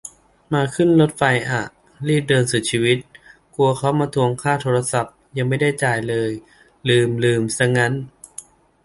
[0.53, 1.63] มาขึ้นรถไฟฟ้าอ่ะ
[2.07, 2.97] รีบเดินสุดชีวิต
[3.55, 6.31] กลัวเค้ามาทวงค่าโทรศัพท์ ยังไม่ได้จ่ายเลย
[6.89, 7.93] ลืม ลืมซะงั้น